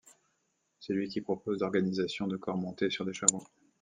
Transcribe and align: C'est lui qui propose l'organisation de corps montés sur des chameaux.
C'est 0.79 0.93
lui 0.93 1.09
qui 1.09 1.21
propose 1.21 1.59
l'organisation 1.59 2.25
de 2.25 2.35
corps 2.35 2.57
montés 2.57 2.89
sur 2.89 3.05
des 3.05 3.13
chameaux. 3.13 3.45